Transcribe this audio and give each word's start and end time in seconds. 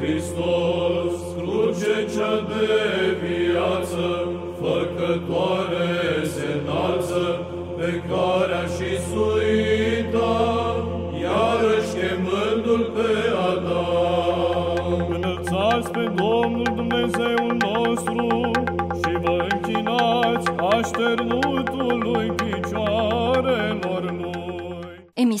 Hristos, 0.00 1.14
cruce 1.36 1.94
cea 2.14 2.36
de 2.48 2.66
viață, 3.22 4.04
făcătoare 4.60 5.85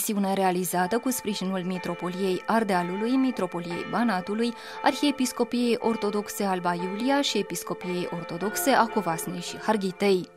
Emisiune 0.08 0.34
realizată 0.34 0.98
cu 0.98 1.10
sprijinul 1.10 1.62
Mitropoliei 1.64 2.42
Ardealului, 2.46 3.10
Mitropoliei 3.10 3.86
Banatului, 3.90 4.54
Arhiepiscopiei 4.82 5.76
Ortodoxe 5.80 6.44
Alba 6.44 6.74
Iulia 6.74 7.20
și 7.20 7.38
Episcopiei 7.38 8.08
Ortodoxe 8.12 8.70
a 8.70 8.86
Covasnei 8.86 9.40
și 9.40 9.56
Harghitei. 9.56 10.28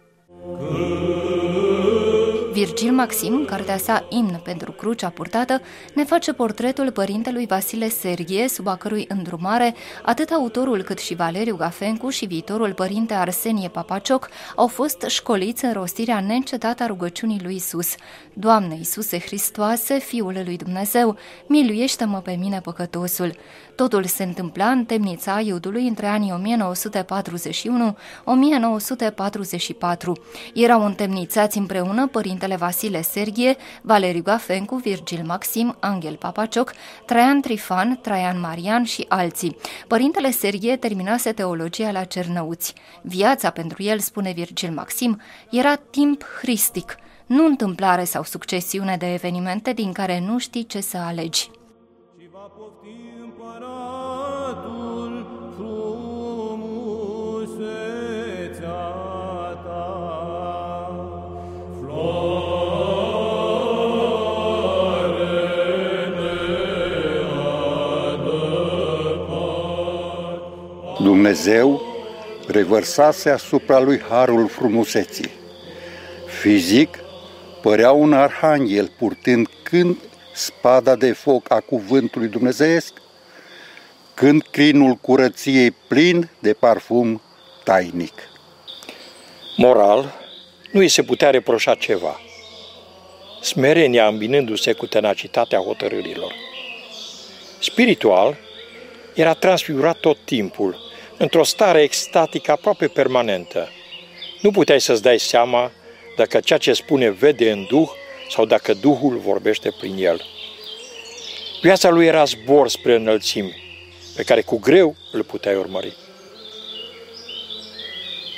Virgil 2.60 2.92
Maxim, 2.92 3.34
în 3.34 3.46
cartea 3.46 3.78
sa 3.78 4.06
Imn 4.10 4.40
pentru 4.44 4.72
crucea 4.72 5.10
purtată, 5.10 5.62
ne 5.94 6.04
face 6.04 6.34
portretul 6.34 6.92
părintelui 6.92 7.46
Vasile 7.46 7.90
Serghie, 7.90 8.48
sub 8.48 8.68
a 8.68 8.76
cărui 8.76 9.06
îndrumare 9.08 9.76
atât 10.04 10.30
autorul 10.30 10.82
cât 10.82 10.98
și 10.98 11.16
Valeriu 11.16 11.56
Gafencu 11.56 12.10
și 12.10 12.26
viitorul 12.26 12.74
părinte 12.74 13.14
Arsenie 13.14 13.68
Papacioc 13.68 14.30
au 14.56 14.68
fost 14.68 15.06
școliți 15.08 15.66
în 15.66 15.74
rostirea 15.74 16.20
neîncetată 16.20 16.84
a 16.84 16.88
rugăciunii 16.88 17.40
lui 17.44 17.56
Isus. 17.56 17.96
Doamne 18.34 18.76
Iisuse 18.76 19.20
Hristoase, 19.20 20.00
Fiul 20.00 20.42
lui 20.46 20.58
Dumnezeu, 20.58 21.18
miluiește-mă 21.48 22.18
pe 22.18 22.32
mine 22.32 22.60
păcătosul. 22.62 23.36
Totul 23.80 24.06
se 24.06 24.24
întâmpla 24.24 24.70
în 24.70 24.86
temnița 24.86 25.40
Iudului 25.40 25.88
între 25.88 26.08
anii 26.08 26.34
1941-1944. 26.34 26.34
Erau 30.54 30.86
întemnițați 30.86 31.58
împreună 31.58 32.08
părintele 32.08 32.56
Vasile 32.56 33.02
Serghie, 33.02 33.56
Valeriu 33.82 34.22
Gafencu, 34.22 34.76
Virgil 34.76 35.24
Maxim, 35.26 35.76
Angel 35.80 36.16
Papacioc, 36.16 36.74
Traian 37.06 37.42
Trifan, 37.42 38.00
Traian 38.02 38.40
Marian 38.40 38.84
și 38.84 39.06
alții. 39.08 39.56
Părintele 39.88 40.32
Serghie 40.32 40.76
terminase 40.76 41.32
teologia 41.32 41.92
la 41.92 42.04
Cernăuți. 42.04 42.74
Viața 43.02 43.50
pentru 43.50 43.84
el, 43.84 44.00
spune 44.00 44.32
Virgil 44.32 44.72
Maxim, 44.72 45.22
era 45.52 45.76
timp 45.76 46.24
hristic, 46.42 46.98
nu 47.26 47.46
întâmplare 47.46 48.04
sau 48.04 48.24
succesiune 48.24 48.96
de 48.98 49.14
evenimente 49.14 49.74
din 49.74 49.92
care 49.92 50.20
nu 50.20 50.38
știi 50.38 50.66
ce 50.66 50.82
să 50.82 50.98
alegi. 50.98 51.50
Dumnezeu 71.04 71.82
revărsase 72.48 73.30
asupra 73.30 73.80
lui 73.80 74.02
harul 74.10 74.48
frumuseții. 74.48 75.30
Fizic, 76.42 76.98
părea 77.62 77.92
un 77.92 78.14
arhanghel 78.14 78.92
purtând 78.98 79.48
când 79.64 79.98
spada 80.40 80.96
de 80.96 81.12
foc 81.12 81.52
a 81.52 81.60
cuvântului 81.60 82.28
dumnezeiesc, 82.28 82.94
când 84.14 84.44
crinul 84.52 84.94
curăției 84.94 85.72
plin 85.72 86.30
de 86.40 86.54
parfum 86.54 87.22
tainic. 87.64 88.14
Moral, 89.58 90.14
nu 90.72 90.80
îi 90.80 90.88
se 90.88 91.04
putea 91.04 91.30
reproșa 91.30 91.76
ceva. 91.76 92.20
Smerenia 93.42 94.08
îmbinându-se 94.08 94.74
cu 94.74 94.86
tenacitatea 94.86 95.60
hotărârilor. 95.60 96.34
Spiritual, 97.60 98.38
era 99.14 99.34
transfigurat 99.34 99.98
tot 99.98 100.18
timpul, 100.26 100.78
într-o 101.18 101.44
stare 101.44 101.82
extatică 101.82 102.52
aproape 102.52 102.88
permanentă. 102.88 103.70
Nu 104.42 104.52
puteai 104.52 104.82
să-ți 104.82 105.02
dai 105.02 105.20
seama 105.20 105.72
dacă 106.18 106.40
ceea 106.40 106.60
ce 106.60 106.74
spune 106.74 107.10
vede 107.10 107.52
în 107.52 107.66
Duh 107.70 107.90
sau 108.30 108.46
dacă 108.46 108.74
Duhul 108.74 109.18
vorbește 109.18 109.74
prin 109.80 109.96
el. 109.98 110.22
Viața 111.62 111.90
lui 111.90 112.06
era 112.06 112.24
zbor 112.24 112.70
spre 112.70 112.96
înălțimi, 112.96 113.56
pe 114.16 114.24
care 114.24 114.42
cu 114.42 114.60
greu 114.60 114.96
îl 115.12 115.24
puteai 115.24 115.56
urmări. 115.56 115.96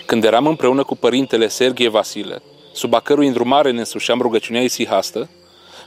Când 0.06 0.24
eram 0.24 0.48
împreună 0.48 0.84
cu 0.84 0.96
părintele 0.96 1.48
Serghie 1.48 1.90
Vasile, 1.90 2.42
sub 2.74 2.94
a 2.94 3.00
cărui 3.00 3.28
îndrumare 3.28 3.72
ne 3.72 3.80
însușeam 3.80 4.22
rugăciunea 4.22 4.62
isihastă, 4.62 5.30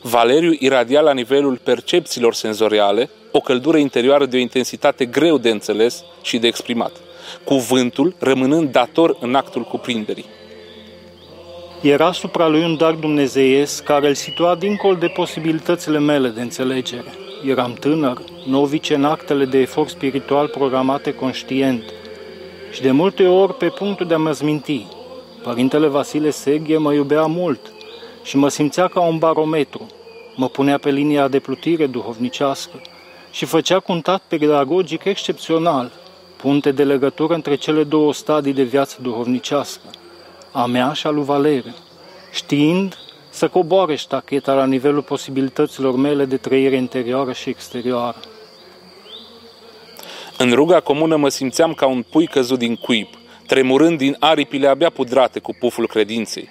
Valeriu 0.02 0.56
iradia 0.58 1.00
la 1.00 1.12
nivelul 1.12 1.56
percepțiilor 1.56 2.34
senzoriale 2.34 3.10
o 3.30 3.40
căldură 3.40 3.76
interioară 3.76 4.26
de 4.26 4.36
o 4.36 4.40
intensitate 4.40 5.04
greu 5.04 5.38
de 5.38 5.50
înțeles 5.50 6.04
și 6.22 6.38
de 6.38 6.46
exprimat, 6.46 6.92
cuvântul 7.44 8.14
rămânând 8.18 8.72
dator 8.72 9.16
în 9.20 9.34
actul 9.34 9.62
cuprinderii. 9.62 10.24
Era 11.84 12.06
asupra 12.06 12.48
lui 12.48 12.64
un 12.64 12.76
dar 12.76 12.92
dumnezeiesc 12.92 13.82
care 13.82 14.08
îl 14.08 14.14
situa 14.14 14.54
dincolo 14.54 14.94
de 14.94 15.06
posibilitățile 15.06 15.98
mele 15.98 16.28
de 16.28 16.40
înțelegere. 16.40 17.14
Eram 17.46 17.72
tânăr, 17.72 18.18
novice 18.46 18.94
în 18.94 19.04
actele 19.04 19.44
de 19.44 19.58
efort 19.58 19.88
spiritual 19.88 20.48
programate 20.48 21.14
conștient 21.14 21.82
și 22.72 22.82
de 22.82 22.90
multe 22.90 23.26
ori 23.26 23.54
pe 23.54 23.68
punctul 23.68 24.06
de 24.06 24.14
a 24.14 24.18
mă 24.18 24.30
zminti. 24.30 24.86
Părintele 25.42 25.86
Vasile 25.86 26.30
Seghie 26.30 26.76
mă 26.76 26.92
iubea 26.92 27.26
mult 27.26 27.60
și 28.22 28.36
mă 28.36 28.48
simțea 28.48 28.86
ca 28.86 29.00
un 29.00 29.18
barometru. 29.18 29.86
Mă 30.36 30.48
punea 30.48 30.78
pe 30.78 30.90
linia 30.90 31.28
de 31.28 31.38
plutire 31.38 31.86
duhovnicească 31.86 32.80
și 33.30 33.44
făcea 33.44 33.80
contact 33.80 34.22
pedagogic 34.28 35.04
excepțional, 35.04 35.92
punte 36.36 36.70
de 36.70 36.84
legătură 36.84 37.34
între 37.34 37.54
cele 37.54 37.82
două 37.82 38.12
stadii 38.12 38.52
de 38.52 38.62
viață 38.62 38.98
duhovnicească, 39.02 39.86
a 40.56 40.66
mea 40.66 40.92
și 40.92 41.06
a 41.06 41.10
lui 41.10 41.24
Valeriu, 41.24 41.74
știind 42.32 42.98
să 43.30 43.48
coboare 43.48 43.94
ștacheta 43.94 44.52
la 44.54 44.66
nivelul 44.66 45.02
posibilităților 45.02 45.96
mele 45.96 46.24
de 46.24 46.36
trăire 46.36 46.76
interioară 46.76 47.32
și 47.32 47.48
exterioară. 47.48 48.20
În 50.38 50.52
ruga 50.52 50.80
comună 50.80 51.16
mă 51.16 51.28
simțeam 51.28 51.72
ca 51.72 51.86
un 51.86 52.04
pui 52.10 52.26
căzut 52.26 52.58
din 52.58 52.76
cuib, 52.76 53.08
tremurând 53.46 53.98
din 53.98 54.16
aripile 54.18 54.68
abia 54.68 54.90
pudrate 54.90 55.38
cu 55.38 55.54
puful 55.58 55.86
credinței. 55.86 56.48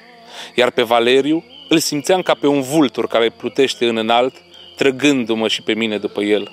Iar 0.56 0.72
pe 0.72 0.82
Valeriu 0.82 1.44
îl 1.70 1.78
simțeam 1.78 2.22
ca 2.22 2.34
pe 2.34 2.48
un 2.48 2.62
vultur 2.62 3.08
care 3.08 3.30
plutește 3.30 3.88
în 3.88 3.98
înalt, 3.98 4.36
trăgându-mă 4.76 5.48
și 5.48 5.62
pe 5.62 5.74
mine 5.74 5.98
după 5.98 6.22
el. 6.22 6.52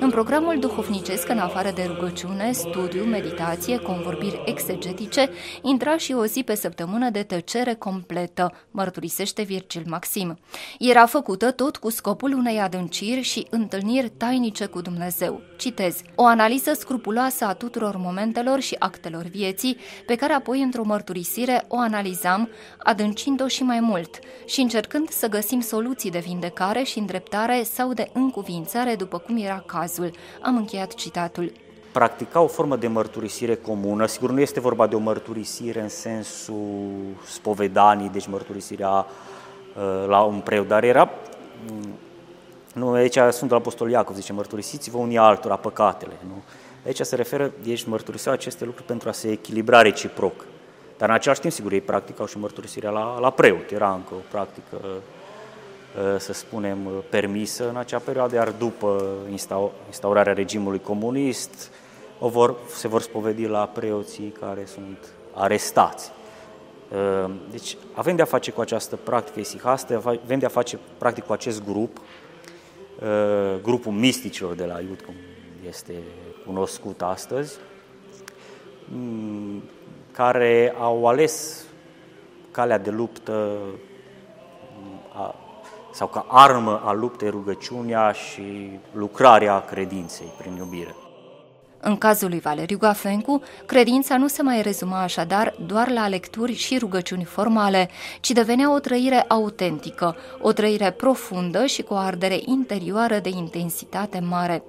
În 0.00 0.10
programul 0.10 0.58
duhovnicesc, 0.58 1.28
în 1.28 1.38
afară 1.38 1.70
de 1.70 1.84
rugăciune, 1.84 2.52
studiu, 2.52 3.04
meditație, 3.04 3.78
convorbiri 3.78 4.42
exegetice, 4.44 5.30
intra 5.62 5.96
și 5.96 6.12
o 6.12 6.26
zi 6.26 6.42
pe 6.42 6.54
săptămână 6.54 7.10
de 7.10 7.22
tăcere 7.22 7.74
completă, 7.74 8.52
mărturisește 8.70 9.42
Virgil 9.42 9.82
Maxim. 9.86 10.38
Era 10.78 11.06
făcută 11.06 11.50
tot 11.50 11.76
cu 11.76 11.90
scopul 11.90 12.32
unei 12.32 12.60
adânciri 12.60 13.20
și 13.20 13.46
întâlniri 13.50 14.08
tainice 14.08 14.66
cu 14.66 14.80
Dumnezeu. 14.80 15.40
Citez, 15.56 16.00
o 16.14 16.24
analiză 16.24 16.72
scrupuloasă 16.72 17.44
a 17.44 17.52
tuturor 17.52 17.96
momentelor 17.96 18.60
și 18.60 18.76
actelor 18.78 19.22
vieții, 19.22 19.76
pe 20.06 20.14
care 20.14 20.32
apoi 20.32 20.62
într-o 20.62 20.84
mărturisire 20.84 21.64
o 21.68 21.78
analizam, 21.78 22.48
adâncind-o 22.78 23.46
și 23.46 23.62
mai 23.62 23.80
mult 23.80 24.18
și 24.46 24.60
încercând 24.60 25.08
să 25.08 25.28
găsim 25.28 25.60
soluții 25.60 26.10
de 26.10 26.18
vindecare 26.18 26.82
și 26.82 26.98
îndreptare 26.98 27.62
sau 27.62 27.92
de 27.92 28.10
încuvințare 28.12 28.94
după 28.94 29.18
cum 29.18 29.36
era 29.36 29.62
cazul 29.66 29.77
cazul. 29.78 30.10
Am 30.40 30.56
încheiat 30.56 30.94
citatul. 30.94 31.52
Practica 31.92 32.40
o 32.40 32.46
formă 32.46 32.76
de 32.76 32.86
mărturisire 32.86 33.54
comună. 33.54 34.06
Sigur, 34.06 34.30
nu 34.30 34.40
este 34.40 34.60
vorba 34.60 34.86
de 34.86 34.94
o 34.94 34.98
mărturisire 34.98 35.80
în 35.80 35.88
sensul 35.88 36.90
spovedanii, 37.26 38.08
deci 38.08 38.26
mărturisirea 38.26 38.90
uh, 38.98 40.08
la 40.08 40.22
un 40.22 40.40
preot, 40.40 40.68
dar 40.68 40.84
era 40.84 41.10
mm, 41.70 41.94
nu, 42.74 42.90
aici 42.90 43.18
Sfântul 43.30 43.56
Apostol 43.56 43.90
Iacov 43.90 44.16
zice, 44.16 44.32
mărturisiți-vă 44.32 44.98
unii 44.98 45.18
altora 45.18 45.56
păcatele. 45.56 46.12
Nu? 46.26 46.42
Aici 46.86 47.00
se 47.00 47.16
referă, 47.16 47.52
deci 47.62 47.84
mărturiseau 47.84 48.34
aceste 48.34 48.64
lucruri 48.64 48.86
pentru 48.86 49.08
a 49.08 49.12
se 49.12 49.30
echilibra 49.30 49.82
reciproc. 49.82 50.44
Dar 50.98 51.08
în 51.08 51.14
același 51.14 51.40
timp, 51.40 51.52
sigur, 51.52 51.72
ei 51.72 51.80
practicau 51.80 52.26
și 52.26 52.38
mărturisirea 52.38 52.90
la, 52.90 53.18
la 53.18 53.30
preot. 53.30 53.70
Era 53.70 53.92
încă 53.92 54.14
o 54.14 54.22
practică 54.30 54.76
Uh, 54.82 54.90
să 56.18 56.32
spunem, 56.32 56.86
uh, 56.86 56.92
permisă 57.10 57.68
în 57.68 57.76
acea 57.76 57.98
perioadă, 57.98 58.34
iar 58.34 58.50
după 58.50 59.14
instaurarea 59.90 60.32
regimului 60.32 60.80
comunist 60.80 61.70
o 62.18 62.28
vor, 62.28 62.56
se 62.74 62.88
vor 62.88 63.02
spovedi 63.02 63.46
la 63.46 63.66
preoții 63.66 64.34
care 64.40 64.64
sunt 64.64 64.98
arestați. 65.32 66.10
Uh, 66.92 67.30
deci 67.50 67.76
avem 67.92 68.16
de-a 68.16 68.24
face 68.24 68.50
cu 68.50 68.60
această 68.60 68.96
practică 68.96 69.40
isihastă, 69.40 70.02
avem 70.24 70.38
de-a 70.38 70.48
face 70.48 70.78
practic 70.98 71.24
cu 71.24 71.32
acest 71.32 71.64
grup 71.64 71.98
uh, 71.98 73.60
grupul 73.62 73.92
misticilor 73.92 74.54
de 74.54 74.64
la 74.64 74.80
Iud, 74.80 75.00
cum 75.00 75.14
este 75.68 75.92
cunoscut 76.46 77.02
astăzi, 77.02 77.56
mm, 78.84 79.62
care 80.12 80.74
au 80.78 81.06
ales 81.06 81.64
calea 82.50 82.78
de 82.78 82.90
luptă 82.90 83.58
a, 85.12 85.34
sau 85.98 86.06
ca 86.06 86.26
armă 86.28 86.82
a 86.84 86.92
luptei 86.92 87.30
rugăciunea 87.30 88.12
și 88.12 88.70
lucrarea 88.92 89.60
credinței 89.60 90.32
prin 90.38 90.56
iubire. 90.56 90.94
În 91.80 91.96
cazul 91.96 92.28
lui 92.28 92.40
Valeriu 92.40 92.78
Gafencu, 92.78 93.42
credința 93.66 94.16
nu 94.16 94.26
se 94.26 94.42
mai 94.42 94.62
rezuma 94.62 95.02
așadar 95.02 95.54
doar 95.66 95.90
la 95.90 96.08
lecturi 96.08 96.54
și 96.54 96.78
rugăciuni 96.78 97.24
formale, 97.24 97.88
ci 98.20 98.30
devenea 98.30 98.74
o 98.74 98.78
trăire 98.78 99.24
autentică, 99.28 100.16
o 100.40 100.52
trăire 100.52 100.90
profundă 100.90 101.66
și 101.66 101.82
cu 101.82 101.94
o 101.94 101.96
ardere 101.96 102.40
interioară 102.44 103.18
de 103.18 103.28
intensitate 103.28 104.20
mare. 104.28 104.62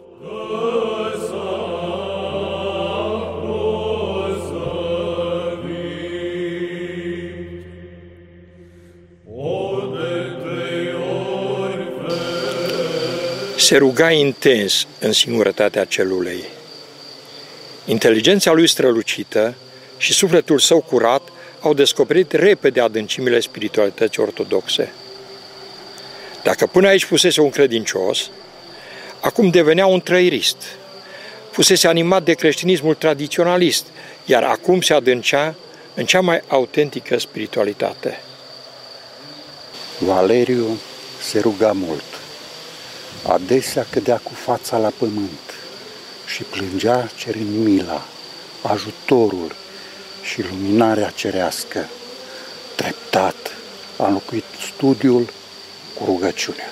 Se 13.70 13.78
ruga 13.78 14.12
intens 14.12 14.88
în 15.00 15.12
singurătatea 15.12 15.86
celulei. 15.86 16.44
Inteligența 17.86 18.52
lui 18.52 18.68
strălucită 18.68 19.56
și 19.98 20.14
sufletul 20.14 20.60
său 20.60 20.82
curat 20.82 21.22
au 21.60 21.74
descoperit 21.74 22.32
repede 22.32 22.82
adâncimile 22.82 23.40
spiritualității 23.40 24.22
ortodoxe. 24.22 24.92
Dacă 26.44 26.66
până 26.66 26.88
aici 26.88 27.04
fusese 27.04 27.42
un 27.42 27.50
credincios, 27.50 28.30
acum 29.20 29.50
devenea 29.50 29.86
un 29.86 30.02
trăirist. 30.02 30.58
Fusese 31.52 31.88
animat 31.88 32.24
de 32.24 32.34
creștinismul 32.34 32.96
tradiționalist, 32.96 33.86
iar 34.26 34.44
acum 34.44 34.82
se 34.82 34.94
adâncea 34.94 35.56
în 35.94 36.06
cea 36.06 36.22
mai 36.22 36.42
autentică 36.48 37.20
spiritualitate. 37.20 38.22
Valeriu 40.00 40.80
se 41.22 41.40
ruga 41.40 41.72
mult. 41.72 42.19
Adesea 43.24 43.86
cădea 43.90 44.20
cu 44.24 44.32
fața 44.34 44.78
la 44.78 44.92
pământ 44.98 45.54
și 46.26 46.44
plângea 46.44 47.10
cerând 47.18 47.66
mila, 47.66 48.06
ajutorul 48.62 49.56
și 50.24 50.44
luminarea 50.52 51.10
cerească. 51.10 51.90
Treptat 52.76 53.36
a 53.98 54.08
înlocuit 54.08 54.44
studiul 54.74 55.30
cu 55.94 56.06
rugăciunea. 56.06 56.72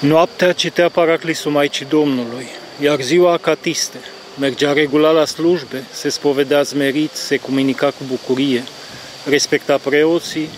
Noaptea 0.00 0.52
citea 0.52 0.88
Paraclisul 0.88 1.50
Maicii 1.50 1.86
Domnului, 1.86 2.46
iar 2.80 3.00
ziua 3.00 3.38
catiste. 3.38 3.98
Mergea 4.38 4.72
regulat 4.72 5.14
la 5.14 5.24
slujbe, 5.24 5.84
se 5.92 6.08
spovedea 6.08 6.62
zmerit, 6.62 7.10
se 7.12 7.36
comunica 7.36 7.86
cu 7.86 8.04
bucurie, 8.08 8.62
respecta 9.28 9.78
preoții, 9.78 10.48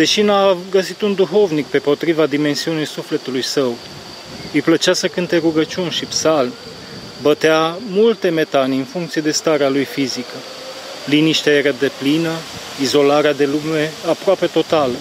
deși 0.00 0.22
n-a 0.22 0.56
găsit 0.70 1.00
un 1.00 1.14
duhovnic 1.14 1.66
pe 1.66 1.78
potriva 1.78 2.26
dimensiunii 2.26 2.86
sufletului 2.86 3.42
său. 3.42 3.76
Îi 4.52 4.62
plăcea 4.62 4.92
să 4.92 5.08
cânte 5.08 5.36
rugăciuni 5.36 5.90
și 5.90 6.04
psalmi, 6.04 6.52
bătea 7.22 7.78
multe 7.90 8.28
metani 8.28 8.76
în 8.76 8.84
funcție 8.84 9.20
de 9.20 9.30
starea 9.30 9.68
lui 9.68 9.84
fizică. 9.84 10.36
Liniștea 11.04 11.52
era 11.52 11.70
de 11.78 11.90
plină, 11.98 12.30
izolarea 12.80 13.32
de 13.32 13.46
lume 13.46 13.92
aproape 14.08 14.46
totală, 14.46 14.94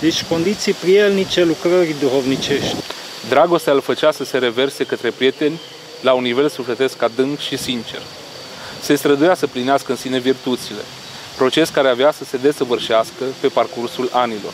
deci 0.00 0.24
condiții 0.24 0.72
prielnice 0.72 1.44
lucrării 1.44 1.96
duhovnicești. 2.00 2.76
Dragostea 3.28 3.72
îl 3.72 3.80
făcea 3.80 4.12
să 4.12 4.24
se 4.24 4.38
reverse 4.38 4.84
către 4.84 5.10
prieteni 5.10 5.60
la 6.00 6.12
un 6.12 6.22
nivel 6.22 6.48
sufletesc 6.48 7.02
adânc 7.02 7.38
și 7.38 7.56
sincer. 7.56 8.02
Se 8.80 8.94
străduia 8.94 9.34
să 9.34 9.46
plinească 9.46 9.90
în 9.90 9.96
sine 9.96 10.18
virtuțile, 10.18 10.82
proces 11.38 11.68
care 11.68 11.88
avea 11.88 12.12
să 12.12 12.24
se 12.24 12.36
desăvârșească 12.36 13.24
pe 13.40 13.48
parcursul 13.48 14.08
anilor. 14.12 14.52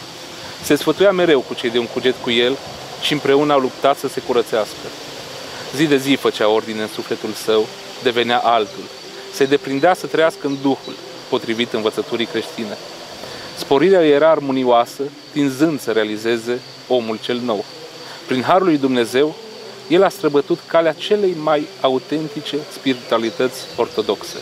Se 0.63 0.77
sfătuia 0.77 1.11
mereu 1.11 1.41
cu 1.41 1.55
cei 1.55 1.71
de 1.71 1.79
un 1.79 1.87
cuget 1.87 2.15
cu 2.23 2.31
el 2.31 2.57
și 3.03 3.13
împreună 3.13 3.53
au 3.53 3.61
luptat 3.61 3.99
să 3.99 4.09
se 4.09 4.21
curățească. 4.21 4.87
Zi 5.77 5.87
de 5.87 5.97
zi 5.97 6.15
făcea 6.15 6.49
ordine 6.49 6.83
în 6.83 6.89
sufletul 6.89 7.33
său, 7.45 7.67
devenea 8.03 8.39
altul. 8.39 8.85
Se 9.33 9.45
deprindea 9.45 9.95
să 9.95 10.07
trăiască 10.07 10.47
în 10.47 10.57
Duhul, 10.63 10.95
potrivit 11.29 11.73
învățăturii 11.73 12.27
creștine. 12.27 12.77
Sporirea 13.57 14.05
era 14.07 14.31
armonioasă, 14.31 15.03
tinzând 15.33 15.81
să 15.81 15.91
realizeze 15.91 16.61
omul 16.89 17.19
cel 17.23 17.41
nou. 17.45 17.65
Prin 18.27 18.43
Harul 18.43 18.67
lui 18.67 18.79
Dumnezeu, 18.79 19.35
el 19.89 20.03
a 20.03 20.09
străbătut 20.09 20.59
calea 20.67 20.93
celei 20.93 21.37
mai 21.43 21.67
autentice 21.81 22.57
spiritualități 22.73 23.61
ortodoxe. 23.77 24.39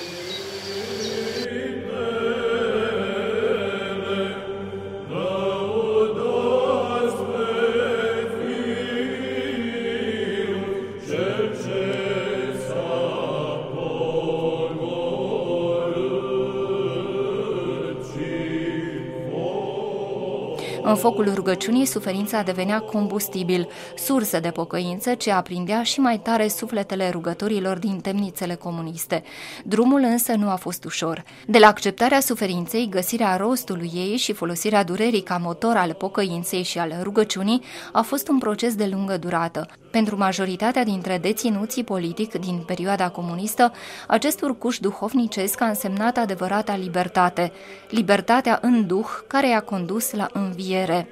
Focul 21.02 21.34
rugăciunii, 21.34 21.86
suferința 21.86 22.42
devenea 22.42 22.80
combustibil, 22.80 23.68
sursă 23.96 24.40
de 24.40 24.50
pocăință 24.50 25.14
ce 25.14 25.30
aprindea 25.30 25.82
și 25.82 26.00
mai 26.00 26.18
tare 26.18 26.48
sufletele 26.48 27.10
rugătorilor 27.10 27.78
din 27.78 28.00
temnițele 28.00 28.54
comuniste. 28.54 29.22
Drumul 29.64 30.00
însă 30.00 30.32
nu 30.32 30.50
a 30.50 30.54
fost 30.54 30.84
ușor. 30.84 31.24
De 31.46 31.58
la 31.58 31.66
acceptarea 31.66 32.20
suferinței, 32.20 32.88
găsirea 32.90 33.36
rostului 33.36 33.90
ei 33.94 34.16
și 34.16 34.32
folosirea 34.32 34.84
durerii 34.84 35.22
ca 35.22 35.36
motor 35.36 35.76
al 35.76 35.92
pocăinței 35.92 36.62
și 36.62 36.78
al 36.78 36.94
rugăciunii 37.02 37.62
a 37.92 38.02
fost 38.02 38.28
un 38.28 38.38
proces 38.38 38.74
de 38.74 38.86
lungă 38.86 39.16
durată. 39.16 39.68
Pentru 39.92 40.16
majoritatea 40.16 40.84
dintre 40.84 41.18
deținuții 41.18 41.84
politic 41.84 42.34
din 42.38 42.62
perioada 42.66 43.10
comunistă, 43.10 43.72
acest 44.08 44.40
urcuș 44.40 44.78
duhovnicesc 44.78 45.60
a 45.60 45.66
însemnat 45.66 46.16
adevărata 46.16 46.76
libertate, 46.76 47.52
libertatea 47.90 48.58
în 48.62 48.86
duh 48.86 49.08
care 49.26 49.48
i-a 49.48 49.60
condus 49.60 50.12
la 50.12 50.28
înviere. 50.32 51.08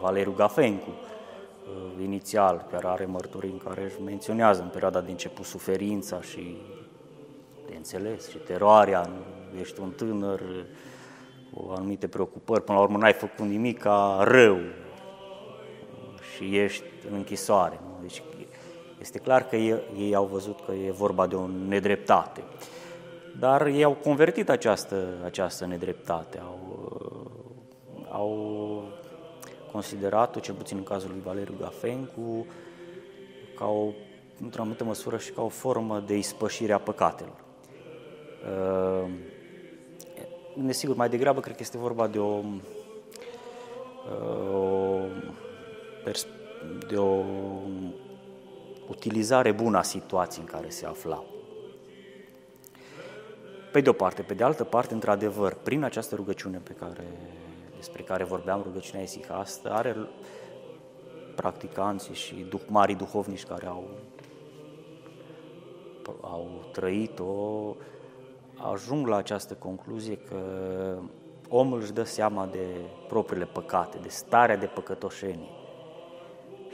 Valeriu 0.00 0.32
Gafencu, 0.32 0.88
uh, 0.88 2.02
inițial, 2.02 2.66
chiar 2.70 2.84
are 2.84 3.04
mărturii 3.04 3.50
în 3.50 3.58
care 3.58 3.84
își 3.84 4.02
menționează 4.04 4.62
în 4.62 4.68
perioada 4.68 5.00
de 5.00 5.10
început 5.10 5.44
suferința 5.44 6.20
și 6.20 6.56
de 7.66 7.74
înțeles 7.76 8.28
și 8.28 8.36
teroarea, 8.36 9.10
ești 9.60 9.80
un 9.80 9.90
tânăr 9.90 10.40
cu 11.52 11.72
anumite 11.76 12.08
preocupări, 12.08 12.64
până 12.64 12.78
la 12.78 12.84
urmă 12.84 12.98
n-ai 12.98 13.12
făcut 13.12 13.46
nimic 13.46 13.78
ca 13.78 14.18
rău, 14.22 14.58
și 16.40 16.58
ești 16.58 16.84
în 17.08 17.14
închisoare. 17.14 17.80
Nu? 17.82 17.98
Deci 18.00 18.22
este 19.00 19.18
clar 19.18 19.48
că 19.48 19.56
ei, 19.56 19.80
ei 19.98 20.14
au 20.14 20.24
văzut 20.24 20.60
că 20.66 20.72
e 20.72 20.90
vorba 20.90 21.26
de 21.26 21.34
o 21.34 21.46
nedreptate. 21.46 22.42
Dar 23.38 23.66
ei 23.66 23.84
au 23.84 23.92
convertit 23.92 24.48
această, 24.48 25.06
această 25.24 25.66
nedreptate, 25.66 26.38
au, 26.38 26.58
au 28.10 28.82
considerat-o, 29.72 30.40
cel 30.40 30.54
puțin 30.54 30.76
în 30.76 30.82
cazul 30.82 31.10
lui 31.10 31.20
Valeriu 31.24 31.54
Gafencu, 31.60 32.46
ca 33.56 33.66
o, 33.66 33.86
într-o 34.42 34.60
anumită 34.60 34.84
măsură 34.84 35.18
și 35.18 35.30
ca 35.30 35.42
o 35.42 35.48
formă 35.48 36.02
de 36.06 36.16
ispășire 36.16 36.72
a 36.72 36.78
păcatelor. 36.78 37.44
Desigur, 40.54 40.96
mai 40.96 41.08
degrabă 41.08 41.40
cred 41.40 41.54
că 41.54 41.62
este 41.62 41.78
vorba 41.78 42.06
de 42.06 42.18
o, 42.18 42.42
o 44.52 44.69
de 46.88 46.96
o 46.96 47.24
utilizare 48.88 49.52
bună 49.52 49.78
a 49.78 49.82
situației 49.82 50.44
în 50.46 50.52
care 50.52 50.68
se 50.68 50.86
afla. 50.86 51.24
Pe 53.72 53.80
de 53.80 53.88
o 53.88 53.92
parte, 53.92 54.22
pe 54.22 54.34
de 54.34 54.44
altă 54.44 54.64
parte, 54.64 54.94
într-adevăr, 54.94 55.54
prin 55.54 55.82
această 55.82 56.14
rugăciune 56.14 56.58
pe 56.58 56.72
care, 56.72 57.06
despre 57.76 58.02
care 58.02 58.24
vorbeam, 58.24 58.62
rugăciunea 58.62 59.02
isihastă, 59.02 59.70
are 59.70 59.96
practicanții 61.36 62.14
și 62.14 62.34
duh, 62.34 62.60
mari 62.66 62.94
duhovnici 62.94 63.44
care 63.44 63.66
au, 63.66 63.88
au 66.20 66.68
trăit-o, 66.72 67.74
ajung 68.72 69.06
la 69.06 69.16
această 69.16 69.54
concluzie 69.54 70.16
că 70.16 70.38
omul 71.48 71.80
își 71.80 71.92
dă 71.92 72.02
seama 72.02 72.46
de 72.46 72.66
propriile 73.08 73.44
păcate, 73.44 73.98
de 74.02 74.08
starea 74.08 74.56
de 74.56 74.66
păcătoșenie. 74.66 75.59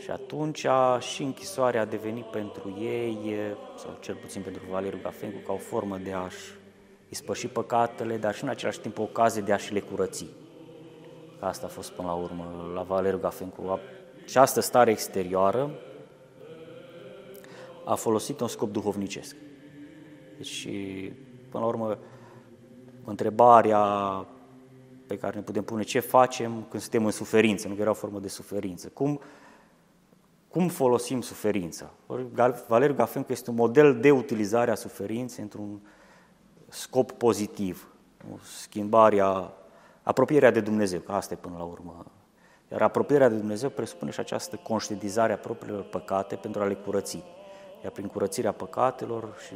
Și 0.02 0.10
atunci 0.10 0.66
și 0.98 1.22
închisoarea 1.22 1.80
a 1.80 1.84
devenit 1.84 2.24
pentru 2.24 2.76
ei, 2.80 3.36
sau 3.76 3.96
cel 4.00 4.14
puțin 4.14 4.42
pentru 4.42 4.62
Valeriu 4.70 4.98
Gafencu, 5.02 5.38
ca 5.46 5.52
o 5.52 5.56
formă 5.56 5.96
de 5.96 6.12
a-și 6.12 6.52
ispăși 7.08 7.48
păcatele, 7.48 8.16
dar 8.16 8.34
și 8.34 8.42
în 8.42 8.48
același 8.48 8.80
timp 8.80 8.98
o 8.98 9.02
ocazie 9.02 9.42
de 9.42 9.52
a-și 9.52 9.72
le 9.72 9.80
curăți. 9.80 10.26
Asta 11.38 11.66
a 11.66 11.68
fost 11.68 11.90
până 11.90 12.08
la 12.08 12.14
urmă 12.14 12.70
la 12.74 12.82
Valeriu 12.82 13.18
Gafencu. 13.18 13.62
A 13.68 13.80
această 14.22 14.60
stare 14.60 14.90
exterioară 14.90 15.70
a 17.84 17.94
folosit 17.94 18.40
un 18.40 18.48
scop 18.48 18.72
duhovnicesc. 18.72 19.36
Deci, 20.36 20.68
până 21.48 21.64
la 21.64 21.66
urmă, 21.66 21.98
întrebarea 23.04 23.80
pe 25.06 25.18
care 25.18 25.36
ne 25.36 25.42
putem 25.42 25.62
pune 25.62 25.82
ce 25.82 26.00
facem 26.00 26.66
când 26.70 26.82
suntem 26.82 27.04
în 27.04 27.10
suferință, 27.10 27.68
nu 27.68 27.74
că 27.74 27.80
era 27.80 27.90
o 27.90 27.94
formă 27.94 28.18
de 28.18 28.28
suferință. 28.28 28.88
Cum, 28.88 29.20
cum 30.56 30.68
folosim 30.68 31.20
suferința? 31.20 31.90
Valeriu 32.66 32.94
Gafencu 32.94 33.32
este 33.32 33.50
un 33.50 33.56
model 33.56 34.00
de 34.00 34.10
utilizare 34.10 34.70
a 34.70 34.74
suferinței 34.74 35.42
într-un 35.42 35.80
scop 36.68 37.12
pozitiv, 37.12 37.94
schimbarea, 38.60 39.52
apropierea 40.02 40.50
de 40.50 40.60
Dumnezeu, 40.60 41.00
că 41.00 41.12
asta 41.12 41.34
e 41.34 41.36
până 41.36 41.54
la 41.58 41.64
urmă. 41.64 42.04
Iar 42.70 42.82
apropierea 42.82 43.28
de 43.28 43.36
Dumnezeu 43.36 43.68
presupune 43.68 44.10
și 44.10 44.20
această 44.20 44.56
conștientizare 44.62 45.32
a 45.32 45.38
propriilor 45.38 45.82
păcate 45.82 46.34
pentru 46.36 46.62
a 46.62 46.64
le 46.64 46.74
curăți. 46.74 47.24
Iar 47.82 47.92
prin 47.92 48.06
curățirea 48.06 48.52
păcatelor 48.52 49.34
și 49.46 49.54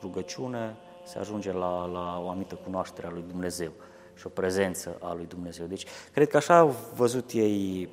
rugăciune 0.00 0.76
se 1.04 1.18
ajunge 1.18 1.52
la, 1.52 1.86
la 1.86 2.20
o 2.24 2.28
anumită 2.28 2.54
cunoaștere 2.54 3.06
a 3.06 3.10
lui 3.10 3.24
Dumnezeu 3.28 3.70
și 4.14 4.26
o 4.26 4.30
prezență 4.30 4.96
a 5.00 5.14
lui 5.14 5.26
Dumnezeu. 5.26 5.66
Deci, 5.66 5.86
cred 6.12 6.28
că 6.28 6.36
așa 6.36 6.58
au 6.58 6.74
văzut 6.94 7.30
ei 7.30 7.88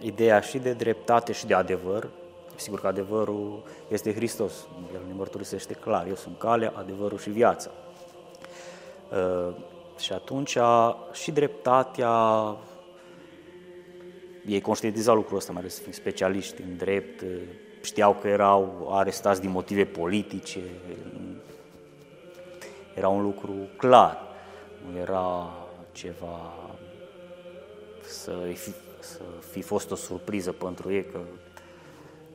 ideea 0.00 0.40
și 0.40 0.58
de 0.58 0.72
dreptate 0.72 1.32
și 1.32 1.46
de 1.46 1.54
adevăr. 1.54 2.08
Sigur 2.56 2.80
că 2.80 2.86
adevărul 2.86 3.62
este 3.88 4.14
Hristos. 4.14 4.52
El 4.94 5.00
ne 5.06 5.12
mărturisește 5.14 5.74
clar. 5.74 6.06
Eu 6.06 6.14
sunt 6.14 6.38
calea, 6.38 6.72
adevărul 6.76 7.18
și 7.18 7.30
viața. 7.30 7.70
Uh, 9.10 9.54
și 9.98 10.12
atunci 10.12 10.56
și 11.12 11.30
dreptatea, 11.30 12.56
ei 14.46 14.60
conștientizau 14.60 15.14
lucrul 15.14 15.36
ăsta, 15.36 15.52
mai 15.52 15.60
ales 15.60 15.78
fiind 15.78 15.94
specialiști 15.94 16.62
în 16.62 16.76
drept, 16.76 17.20
uh, 17.20 17.28
știau 17.82 18.16
că 18.20 18.28
erau 18.28 18.88
arestați 18.90 19.40
din 19.40 19.50
motive 19.50 19.84
politice, 19.84 20.60
era 22.94 23.08
un 23.08 23.22
lucru 23.22 23.52
clar, 23.76 24.18
nu 24.90 24.98
era 24.98 25.50
ceva 25.92 26.52
să 28.02 28.32
fi, 28.54 28.70
să 29.00 29.22
fi 29.50 29.62
fost 29.62 29.90
o 29.90 29.94
surpriză 29.94 30.52
pentru 30.52 30.92
ei 30.92 31.04
că 31.04 31.20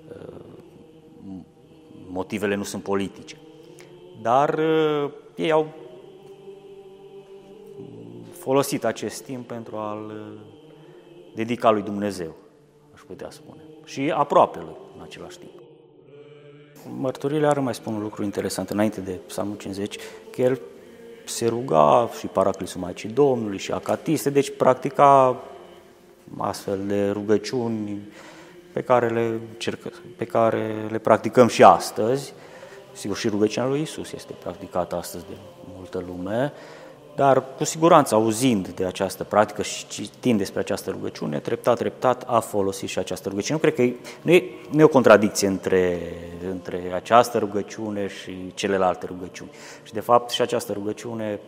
uh, 0.08 0.44
motivele 2.08 2.56
nu 2.56 2.64
sunt 2.64 2.84
politice. 2.84 3.38
Dar 4.22 4.60
uh, 4.60 5.12
ei 5.36 5.52
au 5.52 5.68
folosit 8.32 8.84
acest 8.86 9.24
timp 9.24 9.48
pentru 9.48 9.76
a-l 9.76 10.06
uh, 10.06 10.40
dedica 11.36 11.72
lui 11.72 11.82
Dumnezeu, 11.82 12.36
aș 12.94 13.02
putea 13.02 13.30
spune, 13.30 13.62
și 13.84 14.12
aproape 14.16 14.60
lui 14.60 14.76
în 14.96 15.02
același 15.02 15.38
timp. 15.38 15.52
Mărturile 16.98 17.48
ar 17.48 17.60
mai 17.60 17.74
spun 17.74 17.94
un 17.94 18.02
lucru 18.02 18.24
interesant 18.24 18.70
înainte 18.70 19.02
de 19.02 19.12
Psalmul 19.12 19.58
50, 19.58 19.98
că 20.32 20.42
el 20.42 20.62
se 21.26 21.48
ruga 21.48 22.10
și 22.20 22.28
Paraclisul 22.28 22.82
Maicii 22.82 23.10
Domnului 23.10 23.58
și 23.58 23.72
Acatiste, 23.72 24.30
deci 24.30 24.56
practica 24.58 25.44
astfel 26.38 26.80
de 26.88 27.10
rugăciuni 27.10 28.00
pe 28.74 28.82
care 28.82 29.10
le, 29.10 29.40
cercă, 29.58 29.92
pe 30.18 30.26
care 30.26 30.88
le 30.90 30.98
practicăm 30.98 31.48
și 31.48 31.64
astăzi. 31.64 32.34
Sigur, 32.94 33.18
și 33.18 33.28
rugăciunea 33.28 33.70
lui 33.70 33.82
Isus 33.82 34.12
este 34.12 34.34
practicată 34.44 34.96
astăzi 34.96 35.26
de 35.30 35.36
multă 35.76 36.04
lume, 36.08 36.54
dar 37.16 37.44
cu 37.58 37.64
siguranță 37.64 38.16
auzind 38.16 38.68
de 38.68 38.86
această 38.86 39.24
practică 39.24 39.62
și 39.62 39.88
citind 39.88 40.38
despre 40.38 40.60
această 40.60 40.92
rugăciune, 40.92 41.40
treptat, 41.40 41.78
treptat 41.78 42.24
a 42.28 42.40
folosit 42.40 42.90
și 42.90 43.00
această 43.00 43.30
rugăciune. 43.30 43.60
Nu 43.62 43.72
cred 43.72 43.76
că 43.76 43.82
e, 43.82 43.96
nu, 44.22 44.32
e, 44.32 44.44
nu 44.72 44.80
e 44.80 44.84
o 44.84 44.88
contradicție 44.88 45.48
între, 45.48 46.00
între 46.50 46.92
această 46.94 47.38
rugăciune 47.38 48.08
și 48.08 48.52
celelalte 48.54 49.06
rugăciuni. 49.06 49.50
Și 49.84 49.94
de 49.94 50.00
fapt 50.00 50.30
și 50.30 50.42
această 50.42 50.74
rugăciune 50.74 51.40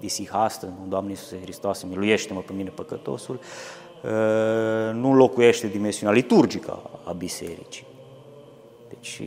disihastă, 0.00 0.72
Doamne 0.88 1.10
Iisuse 1.10 1.38
Hristoase, 1.42 1.86
miluiește-mă 1.88 2.40
pe 2.40 2.52
mine 2.52 2.72
păcătosul, 2.74 3.34
ă, 3.34 3.87
nu 4.92 5.10
înlocuiește 5.10 5.66
dimensiunea 5.66 6.14
liturgică 6.14 6.82
a 7.04 7.12
bisericii. 7.12 7.86
Deci 8.88 9.22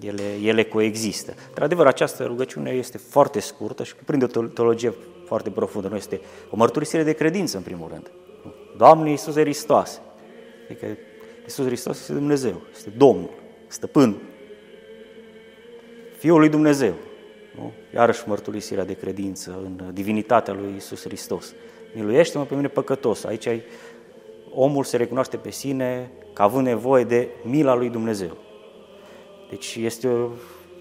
ele, 0.00 0.22
ele 0.42 0.64
coexistă. 0.64 1.34
Dar 1.54 1.62
adevăr, 1.62 1.86
această 1.86 2.24
rugăciune 2.24 2.70
este 2.70 2.98
foarte 2.98 3.40
scurtă 3.40 3.84
și 3.84 3.96
cuprinde 3.96 4.24
o 4.34 4.42
teologie 4.42 4.94
foarte 5.24 5.50
profundă. 5.50 5.88
Nu 5.88 5.96
este 5.96 6.20
o 6.50 6.56
mărturisire 6.56 7.02
de 7.02 7.12
credință, 7.12 7.56
în 7.56 7.62
primul 7.62 7.88
rând. 7.88 8.10
Doamne 8.76 9.10
Iisus 9.10 9.34
Hristos. 9.34 10.00
Adică 10.64 10.86
Iisus 11.42 11.66
Hristos 11.66 12.00
este 12.00 12.12
Dumnezeu, 12.12 12.60
este 12.76 12.90
Domnul, 12.96 13.30
stăpân, 13.66 14.16
Fiul 16.18 16.38
lui 16.38 16.48
Dumnezeu. 16.48 16.94
Nu? 17.56 17.72
Iarăși 17.94 18.22
mărturisirea 18.26 18.84
de 18.84 18.92
credință 18.92 19.60
în 19.64 19.90
divinitatea 19.92 20.54
lui 20.54 20.70
Iisus 20.72 21.02
Hristos. 21.02 21.54
Miluiește-mă 21.94 22.44
pe 22.44 22.54
mine 22.54 22.68
păcătos. 22.68 23.24
Aici 23.24 23.46
ai, 23.46 23.62
omul 24.54 24.84
se 24.84 24.96
recunoaște 24.96 25.36
pe 25.36 25.50
sine 25.50 26.10
ca 26.32 26.42
având 26.42 26.66
nevoie 26.66 27.04
de 27.04 27.28
mila 27.42 27.74
lui 27.74 27.88
Dumnezeu. 27.88 28.36
Deci 29.48 29.76
este 29.80 30.08
o, 30.08 30.28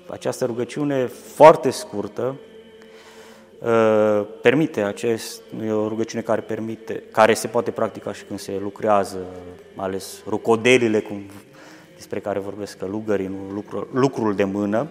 această 0.09 0.45
rugăciune 0.45 1.05
foarte 1.05 1.69
scurtă, 1.69 2.35
uh, 3.59 4.27
permite 4.41 4.81
acest, 4.81 5.41
nu 5.57 5.65
e 5.65 5.71
o 5.71 5.87
rugăciune 5.87 6.21
care 6.21 6.41
permite, 6.41 7.03
care 7.11 7.33
se 7.33 7.47
poate 7.47 7.71
practica 7.71 8.13
și 8.13 8.23
când 8.23 8.39
se 8.39 8.57
lucrează, 8.61 9.25
mai 9.75 9.85
ales 9.85 10.23
rucodelile 10.27 10.99
cum, 10.99 11.23
despre 11.95 12.19
care 12.19 12.39
vorbesc 12.39 12.77
călugării, 12.77 13.27
nu 13.27 13.53
lucru, 13.53 13.87
lucrul 13.93 14.35
de 14.35 14.43
mână, 14.43 14.87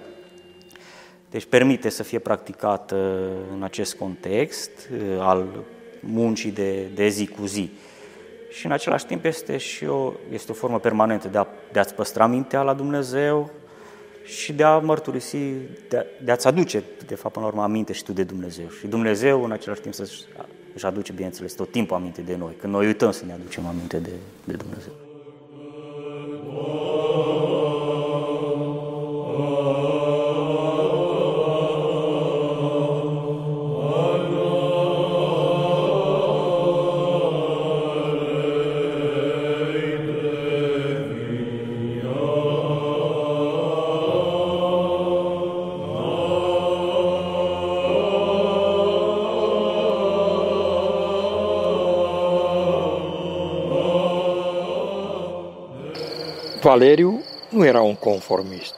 deci 1.30 1.44
permite 1.44 1.88
să 1.88 2.02
fie 2.02 2.18
practicat 2.18 2.90
în 3.52 3.62
acest 3.62 3.94
context 3.94 4.70
uh, 4.92 5.18
al 5.20 5.46
muncii 6.00 6.50
de, 6.50 6.86
de 6.94 7.08
zi 7.08 7.26
cu 7.26 7.46
zi. 7.46 7.70
Și 8.50 8.66
în 8.66 8.72
același 8.72 9.06
timp 9.06 9.24
este 9.24 9.56
și 9.56 9.84
o, 9.84 10.12
este 10.32 10.50
o 10.52 10.54
formă 10.54 10.78
permanentă 10.78 11.28
de, 11.28 11.38
a, 11.38 11.46
de 11.72 11.78
a-ți 11.78 11.94
păstra 11.94 12.26
mintea 12.26 12.62
la 12.62 12.74
Dumnezeu, 12.74 13.50
și 14.26 14.52
de 14.52 14.62
a 14.62 14.78
mărturisi, 14.78 15.36
de, 15.88 15.96
a, 15.96 16.02
de 16.24 16.32
a-ți 16.32 16.46
aduce, 16.46 16.82
de 17.06 17.14
fapt, 17.14 17.34
până 17.34 17.46
la 17.46 17.52
urmă, 17.52 17.64
aminte 17.64 17.92
și 17.92 18.04
tu 18.04 18.12
de 18.12 18.22
Dumnezeu. 18.22 18.68
Și 18.78 18.86
Dumnezeu, 18.86 19.44
în 19.44 19.50
același 19.50 19.80
timp, 19.80 19.94
să 19.94 20.10
își 20.74 20.86
aduce, 20.86 21.12
bineînțeles, 21.12 21.52
tot 21.52 21.70
timpul 21.70 21.96
aminte 21.96 22.20
de 22.20 22.36
noi, 22.36 22.52
când 22.60 22.72
noi 22.72 22.86
uităm 22.86 23.10
să 23.10 23.24
ne 23.24 23.32
aducem 23.32 23.66
aminte 23.66 23.98
de, 23.98 24.12
de 24.44 24.52
Dumnezeu. 24.52 24.92
Valeriu 56.66 57.22
nu 57.48 57.64
era 57.64 57.80
un 57.80 57.94
conformist. 57.94 58.74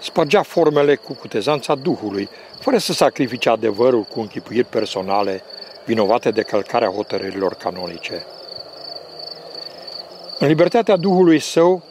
Spărgea 0.00 0.42
formele 0.42 0.94
cu 0.94 1.12
cutezanța 1.14 1.74
Duhului, 1.74 2.28
fără 2.60 2.78
să 2.78 2.92
sacrifice 2.92 3.48
adevărul 3.48 4.02
cu 4.02 4.20
închipuiri 4.20 4.64
personale 4.64 5.42
vinovate 5.84 6.30
de 6.30 6.42
călcarea 6.42 6.88
hotărârilor 6.88 7.54
canonice. 7.54 8.26
În 10.38 10.48
libertatea 10.48 10.96
Duhului 10.96 11.38
său, 11.38 11.82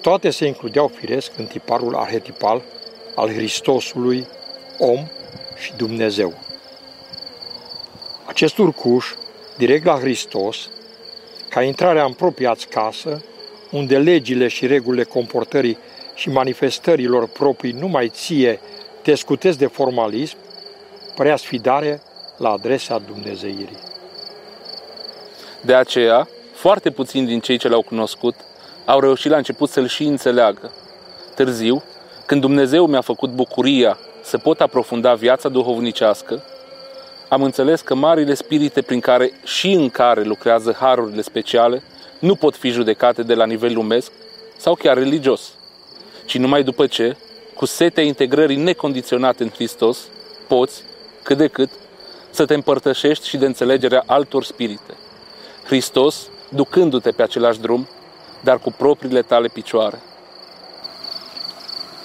toate 0.00 0.30
se 0.30 0.46
includeau 0.46 0.88
firesc 0.88 1.30
în 1.36 1.46
tiparul 1.46 1.94
arhetipal 1.94 2.62
al 3.14 3.32
Hristosului, 3.32 4.26
om 4.78 5.06
și 5.56 5.72
Dumnezeu. 5.76 6.32
Acest 8.24 8.58
urcuș, 8.58 9.14
direct 9.56 9.84
la 9.84 9.98
Hristos, 9.98 10.68
ca 11.48 11.62
intrarea 11.62 12.04
în 12.04 12.12
propria 12.12 12.56
casă, 12.68 13.22
unde 13.70 13.98
legile 13.98 14.48
și 14.48 14.66
regulile 14.66 15.04
comportării 15.04 15.78
și 16.14 16.28
manifestărilor 16.28 17.28
proprii 17.28 17.72
numai 17.72 18.08
ție 18.08 18.60
te 19.02 19.14
scutesc 19.14 19.58
de 19.58 19.66
formalism, 19.66 20.36
părea 21.14 21.36
sfidare 21.36 22.02
la 22.36 22.50
adresa 22.50 23.02
Dumnezeirii. 23.06 23.78
De 25.60 25.74
aceea, 25.74 26.28
foarte 26.52 26.90
puțini 26.90 27.26
din 27.26 27.40
cei 27.40 27.58
ce 27.58 27.68
l-au 27.68 27.82
cunoscut 27.82 28.34
au 28.84 29.00
reușit 29.00 29.30
la 29.30 29.36
început 29.36 29.68
să-l 29.68 29.86
și 29.86 30.04
înțeleagă. 30.04 30.72
Târziu, 31.34 31.82
când 32.26 32.40
Dumnezeu 32.40 32.86
mi-a 32.86 33.00
făcut 33.00 33.30
bucuria 33.30 33.98
să 34.22 34.38
pot 34.38 34.60
aprofunda 34.60 35.14
viața 35.14 35.48
duhovnicească, 35.48 36.42
am 37.28 37.42
înțeles 37.42 37.80
că 37.80 37.94
marile 37.94 38.34
spirite 38.34 38.82
prin 38.82 39.00
care 39.00 39.32
și 39.44 39.72
în 39.72 39.90
care 39.90 40.22
lucrează 40.22 40.76
harurile 40.78 41.22
speciale 41.22 41.82
nu 42.20 42.34
pot 42.34 42.56
fi 42.56 42.70
judecate 42.70 43.22
de 43.22 43.34
la 43.34 43.46
nivel 43.46 43.74
lumesc 43.74 44.12
sau 44.56 44.74
chiar 44.74 44.96
religios, 44.96 45.54
ci 46.24 46.38
numai 46.38 46.62
după 46.62 46.86
ce, 46.86 47.16
cu 47.54 47.64
setea 47.64 48.02
integrării 48.02 48.56
necondiționate 48.56 49.42
în 49.42 49.48
Hristos, 49.48 49.98
poți, 50.48 50.82
cât 51.22 51.36
de 51.36 51.46
cât, 51.46 51.70
să 52.30 52.44
te 52.44 52.54
împărtășești 52.54 53.28
și 53.28 53.36
de 53.36 53.46
înțelegerea 53.46 54.02
altor 54.06 54.44
spirite. 54.44 54.94
Hristos, 55.64 56.28
ducându-te 56.48 57.10
pe 57.10 57.22
același 57.22 57.60
drum, 57.60 57.88
dar 58.40 58.58
cu 58.58 58.72
propriile 58.72 59.22
tale 59.22 59.48
picioare. 59.48 60.00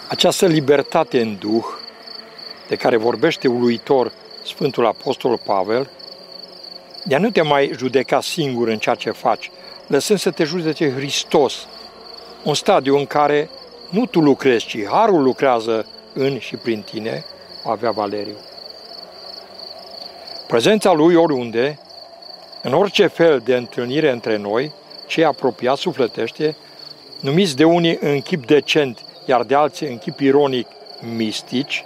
Această 0.07 0.45
libertate 0.45 1.21
în 1.21 1.37
Duh, 1.39 1.65
de 2.67 2.75
care 2.75 2.97
vorbește 2.97 3.47
uluitor 3.47 4.11
Sfântul 4.43 4.85
Apostol 4.85 5.39
Pavel, 5.45 5.89
de 7.03 7.15
a 7.15 7.19
nu 7.19 7.29
te 7.29 7.41
mai 7.41 7.71
judeca 7.77 8.21
singur 8.21 8.67
în 8.67 8.77
ceea 8.77 8.95
ce 8.95 9.11
faci, 9.11 9.51
lăsând 9.87 10.19
să 10.19 10.31
te 10.31 10.43
judece 10.43 10.91
Hristos, 10.91 11.67
un 12.43 12.53
stadiu 12.53 12.97
în 12.97 13.05
care 13.05 13.49
nu 13.89 14.05
tu 14.05 14.19
lucrezi, 14.19 14.65
ci 14.65 14.85
Harul 14.85 15.23
lucrează 15.23 15.85
în 16.13 16.39
și 16.39 16.55
prin 16.55 16.81
tine, 16.81 17.25
avea 17.65 17.91
Valeriu. 17.91 18.35
Prezența 20.47 20.93
lui 20.93 21.15
oriunde, 21.15 21.79
în 22.61 22.73
orice 22.73 23.07
fel 23.07 23.41
de 23.45 23.55
întâlnire 23.55 24.11
între 24.11 24.37
noi, 24.37 24.71
ce 25.07 25.23
apropiat 25.23 25.77
sufletește, 25.77 26.55
numiți 27.19 27.55
de 27.55 27.63
unii 27.63 27.97
în 28.01 28.21
chip 28.21 28.45
decent, 28.45 28.99
iar 29.25 29.43
de 29.43 29.55
alții 29.55 29.87
în 29.87 29.97
chip 29.97 30.19
ironic 30.19 30.67
mistici, 31.15 31.85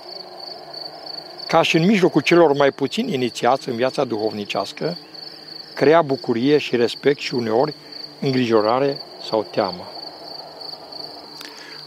ca 1.47 1.61
și 1.61 1.77
în 1.77 1.85
mijlocul 1.85 2.21
celor 2.21 2.53
mai 2.53 2.71
puțin 2.71 3.07
inițiați 3.07 3.69
în 3.69 3.75
viața 3.75 4.03
duhovnicească, 4.03 4.97
crea 5.75 6.01
bucurie 6.01 6.57
și 6.57 6.75
respect 6.75 7.19
și 7.19 7.35
uneori 7.35 7.73
îngrijorare 8.21 9.01
sau 9.29 9.47
teamă. 9.51 9.87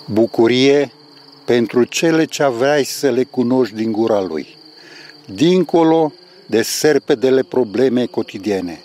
Bucurie 0.04 0.92
pentru 1.44 1.84
cele 1.84 2.24
ce 2.24 2.46
vrei 2.46 2.84
să 2.84 3.10
le 3.10 3.24
cunoști 3.24 3.74
din 3.74 3.92
gura 3.92 4.20
lui, 4.20 4.56
dincolo 5.24 6.12
de 6.46 6.62
serpedele 6.62 7.42
probleme 7.42 8.06
cotidiene. 8.06 8.82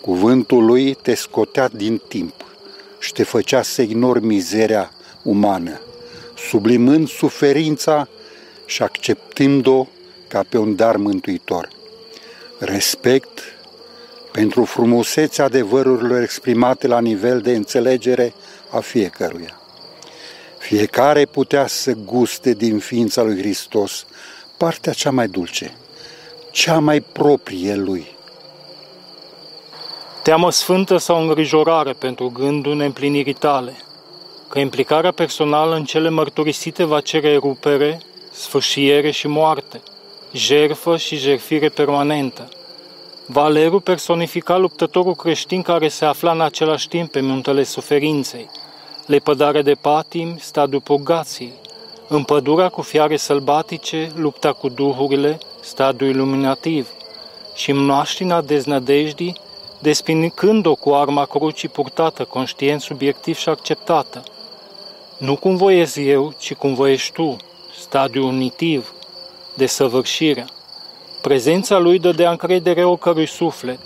Cuvântul 0.00 0.64
lui 0.64 0.94
te 0.94 1.14
scotea 1.14 1.68
din 1.68 2.02
timp 2.08 2.34
și 2.98 3.12
te 3.12 3.22
făcea 3.22 3.62
să 3.62 3.82
ignori 3.82 4.24
mizeria 4.24 4.92
umană, 5.22 5.80
sublimând 6.48 7.08
suferința 7.08 8.08
și 8.66 8.82
acceptând-o 8.82 9.86
ca 10.28 10.44
pe 10.48 10.58
un 10.58 10.76
dar 10.76 10.96
mântuitor. 10.96 11.68
Respect 12.58 13.40
pentru 14.32 14.64
frumusețea 14.64 15.44
adevărurilor 15.44 16.22
exprimate 16.22 16.86
la 16.86 17.00
nivel 17.00 17.40
de 17.40 17.54
înțelegere 17.54 18.34
a 18.70 18.80
fiecăruia. 18.80 19.60
Fiecare 20.58 21.24
putea 21.24 21.66
să 21.66 21.92
guste 21.92 22.52
din 22.52 22.78
ființa 22.78 23.22
lui 23.22 23.38
Hristos 23.38 24.06
partea 24.56 24.92
cea 24.92 25.10
mai 25.10 25.28
dulce, 25.28 25.76
cea 26.50 26.78
mai 26.78 27.00
proprie 27.00 27.74
lui. 27.74 28.06
Teamă 30.22 30.50
sfântă 30.50 30.96
sau 30.96 31.20
îngrijorare 31.20 31.92
pentru 31.92 32.28
gândul 32.28 32.76
neîmplinirii 32.76 33.32
tale, 33.32 33.76
că 34.48 34.58
implicarea 34.58 35.10
personală 35.10 35.74
în 35.74 35.84
cele 35.84 36.08
mărturisite 36.08 36.84
va 36.84 37.00
cere 37.00 37.36
rupere, 37.36 38.00
sfârșiere 38.30 39.10
și 39.10 39.26
moarte, 39.26 39.82
jerfă 40.32 40.96
și 40.96 41.16
jerfire 41.16 41.68
permanentă. 41.68 42.48
Valeru 43.32 43.80
personifica 43.80 44.56
luptătorul 44.56 45.14
creștin 45.14 45.62
care 45.62 45.88
se 45.88 46.04
afla 46.04 46.32
în 46.32 46.40
același 46.40 46.88
timp 46.88 47.10
pe 47.10 47.20
muntele 47.20 47.62
suferinței, 47.62 48.50
lepădare 49.06 49.62
de 49.62 49.74
patim, 49.74 50.36
stadiul 50.38 50.80
purgației, 50.80 51.52
împădurea 52.08 52.68
cu 52.68 52.82
fiare 52.82 53.16
sălbatice, 53.16 54.10
lupta 54.14 54.52
cu 54.52 54.68
duhurile, 54.68 55.38
stadiul 55.60 56.10
iluminativ, 56.10 56.88
și 57.54 57.72
mnoaștina 57.72 58.40
deznădejdii, 58.40 59.40
despinicând-o 59.80 60.74
cu 60.74 60.90
arma 60.94 61.24
crucii 61.24 61.68
purtată, 61.68 62.24
conștient, 62.24 62.80
subiectiv 62.80 63.36
și 63.36 63.48
acceptată. 63.48 64.22
Nu 65.16 65.36
cum 65.36 65.56
voiesc 65.56 65.96
eu, 65.96 66.32
ci 66.38 66.54
cum 66.54 66.74
voiești 66.74 67.12
tu, 67.12 67.36
stadiul 67.80 68.24
unitiv, 68.24 68.92
de 69.54 69.66
săvârșire. 69.66 70.46
Prezența 71.20 71.78
lui 71.78 71.98
dădea 71.98 72.30
încredere 72.30 72.84
oricărui 72.84 73.26
suflet, 73.26 73.78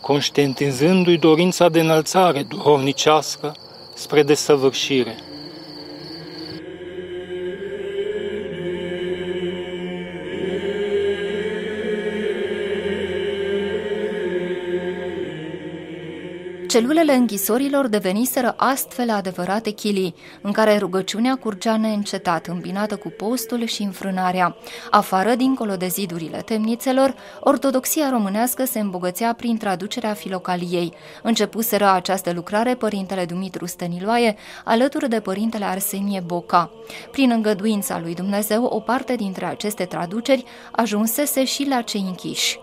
conștientizându-i 0.00 1.18
dorința 1.18 1.68
de 1.68 1.80
înălțare 1.80 2.42
duhovnicească 2.42 3.54
spre 3.94 4.22
desăvârșire. 4.22 5.16
Celulele 16.76 17.12
închisorilor 17.12 17.86
deveniseră 17.86 18.54
astfel 18.56 19.10
adevărate 19.10 19.70
chilii, 19.70 20.14
în 20.40 20.52
care 20.52 20.76
rugăciunea 20.76 21.36
curgea 21.36 21.76
neîncetat, 21.76 22.46
îmbinată 22.46 22.96
cu 22.96 23.08
postul 23.08 23.64
și 23.64 23.82
înfrânarea. 23.82 24.56
Afară, 24.90 25.34
dincolo 25.34 25.76
de 25.76 25.86
zidurile 25.86 26.38
temnițelor, 26.38 27.14
ortodoxia 27.40 28.10
românească 28.10 28.64
se 28.64 28.80
îmbogățea 28.80 29.32
prin 29.32 29.56
traducerea 29.56 30.12
filocaliei. 30.12 30.92
Începuseră 31.22 31.90
această 31.90 32.32
lucrare 32.32 32.74
părintele 32.74 33.24
Dumitru 33.24 33.66
Stăniloae, 33.66 34.36
alături 34.64 35.08
de 35.08 35.20
părintele 35.20 35.64
Arsenie 35.64 36.22
Boca. 36.26 36.70
Prin 37.10 37.30
îngăduința 37.30 38.00
lui 38.00 38.14
Dumnezeu, 38.14 38.64
o 38.64 38.80
parte 38.80 39.14
dintre 39.14 39.44
aceste 39.44 39.84
traduceri 39.84 40.44
ajunsese 40.72 41.44
și 41.44 41.66
la 41.68 41.80
cei 41.80 42.04
închiși. 42.06 42.60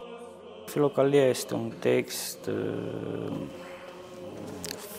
Filocalia 0.66 1.28
este 1.28 1.54
un 1.54 1.72
text 1.80 2.38
uh, 2.48 3.34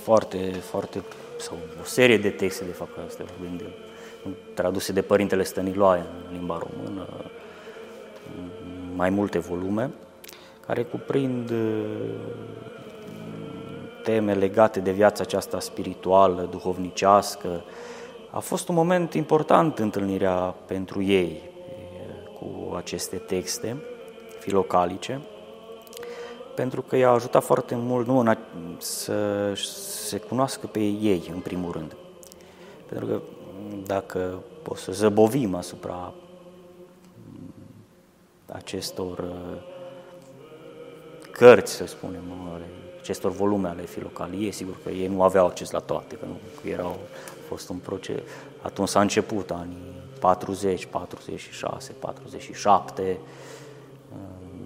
foarte, 0.05 0.51
foarte, 0.71 1.03
sau 1.39 1.57
o 1.81 1.85
serie 1.85 2.19
de 2.19 2.31
texte, 2.31 2.65
de 2.65 2.71
fapt, 2.71 2.99
astea 3.07 3.25
vorbim 3.39 3.57
de, 3.57 3.65
traduse 4.55 4.93
de 4.93 5.03
Părintele 5.03 5.43
Stăniloae 5.43 5.99
în 6.01 6.37
limba 6.37 6.59
română, 6.59 7.07
mai 8.95 9.11
multe 9.11 9.39
volume, 9.39 9.91
care 10.67 10.83
cuprind 10.83 11.51
uh, 11.51 11.57
teme 14.03 14.35
legate 14.35 14.81
de 14.81 14.91
viața 14.91 15.23
aceasta 15.23 15.61
spirituală, 15.61 16.49
duhovnicească. 16.51 17.65
A 18.31 18.39
fost 18.39 18.69
un 18.69 18.75
moment 18.75 19.15
important 19.15 19.79
întâlnirea 19.79 20.55
pentru 20.67 21.03
ei 21.03 21.43
uh, 21.43 22.39
cu 22.39 22.75
aceste 22.75 23.17
texte 23.17 23.77
filocalice, 24.39 25.21
pentru 26.55 26.83
că 26.83 26.97
i-a 26.97 27.11
ajutat 27.11 27.45
foarte 27.45 27.75
mult 27.75 28.07
nu, 28.07 28.37
să 28.79 29.53
se 30.07 30.19
cunoască 30.19 30.67
pe 30.67 30.79
ei, 30.81 31.31
în 31.35 31.41
primul 31.41 31.73
rând. 31.73 31.97
Pentru 32.87 33.07
că 33.07 33.21
dacă 33.87 34.43
o 34.67 34.75
să 34.75 34.93
zăbovim 34.93 35.55
asupra 35.55 36.13
acestor 38.47 39.19
uh, 39.19 39.63
cărți, 41.31 41.73
să 41.73 41.87
spunem, 41.87 42.23
ale 42.55 42.65
acestor 43.01 43.31
volume 43.31 43.69
ale 43.69 43.83
filocaliei, 43.83 44.53
sigur 44.53 44.77
că 44.83 44.91
ei 44.91 45.07
nu 45.07 45.23
aveau 45.23 45.47
acces 45.47 45.71
la 45.71 45.79
toate, 45.79 46.15
că 46.15 46.25
nu 46.27 46.37
că 46.63 46.69
erau 46.69 46.91
a 46.91 47.47
fost 47.49 47.69
un 47.69 47.77
proces. 47.77 48.21
Atunci 48.63 48.89
s-a 48.89 49.01
început 49.01 49.51
anii 49.51 49.93
40, 50.21 50.87
46, 50.87 51.93
47, 51.93 53.03
în 53.03 53.19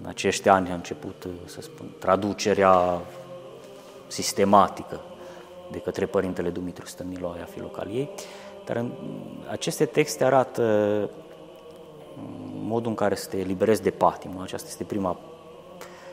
acești 0.09 0.49
ani 0.49 0.69
a 0.69 0.73
început, 0.73 1.27
să 1.45 1.61
spun, 1.61 1.87
traducerea 1.99 3.01
sistematică 4.07 4.99
de 5.71 5.77
către 5.77 6.05
Părintele 6.05 6.49
Dumitru 6.49 6.85
Stăniloae 6.85 7.41
a 7.41 7.45
Filocaliei, 7.45 8.09
dar 8.65 8.75
în 8.75 8.91
aceste 9.49 9.85
texte 9.85 10.23
arată 10.23 10.63
mm, 12.15 12.65
modul 12.65 12.89
în 12.89 12.95
care 12.95 13.15
să 13.15 13.29
te 13.29 13.37
eliberezi 13.37 13.81
de 13.81 13.89
patimă. 13.89 14.39
Aceasta 14.43 14.67
este 14.69 14.83
prima, 14.83 15.17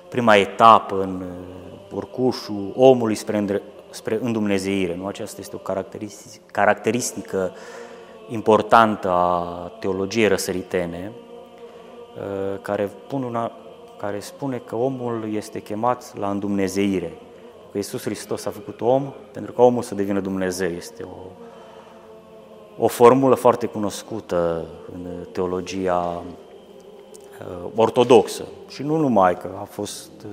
prima 0.09 0.37
etapă 0.37 1.03
în 1.03 1.21
uh, 1.21 1.95
urcușul 1.95 2.73
omului 2.77 3.15
spre, 3.15 3.63
spre 3.91 4.19
îndumnezeire. 4.23 4.97
Nu? 4.97 5.07
Aceasta 5.07 5.41
este 5.41 5.57
o 5.57 5.59
caracteristică, 5.59 6.45
caracteristică 6.53 7.53
importantă 8.29 9.11
a 9.11 9.73
teologiei 9.81 10.29
răsăritene, 10.29 11.13
uh, 11.13 12.61
care, 12.63 12.91
pun 13.07 13.23
una, 13.23 13.53
care 14.07 14.21
spune 14.21 14.63
că 14.67 14.77
omul 14.77 15.29
este 15.35 15.61
chemat 15.61 16.19
la 16.19 16.31
îndumnezeire 16.31 17.13
că 17.71 17.77
Iisus 17.77 18.03
Hristos 18.03 18.45
a 18.45 18.51
făcut 18.51 18.81
om 18.81 19.13
pentru 19.33 19.53
că 19.53 19.63
omul 19.63 19.83
să 19.83 19.95
devină 19.95 20.21
Dumnezeu. 20.21 20.71
Este 20.71 21.03
o, 21.03 21.17
o 22.85 22.87
formulă 22.87 23.35
foarte 23.35 23.67
cunoscută 23.67 24.67
în 24.95 25.27
teologia 25.33 26.23
uh, 27.41 27.71
ortodoxă 27.75 28.45
și 28.69 28.83
nu 28.83 28.97
numai, 28.97 29.39
că 29.39 29.51
a 29.61 29.65
fost, 29.65 30.11
uh, 30.25 30.31